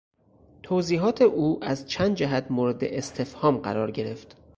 توضیحات 0.63 1.21
او 1.21 1.63
از 1.63 1.87
چند 1.87 2.15
جهت 2.15 2.51
مورد 2.51 2.83
استفهام 2.83 3.57
قرار 3.57 3.91
گرفت. 3.91 4.37